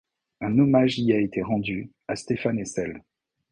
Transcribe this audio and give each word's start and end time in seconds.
Un 0.41 0.57
hommage 0.57 0.97
y 0.97 1.13
a 1.13 1.19
été 1.19 1.43
rendu 1.43 1.91
à 2.07 2.15
Stéphane 2.15 2.57
Hessel. 2.57 3.03